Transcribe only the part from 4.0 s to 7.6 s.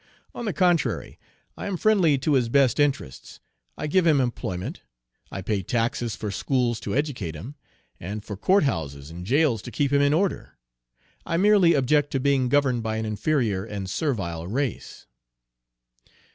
him employment; I pay taxes for schools to educate him,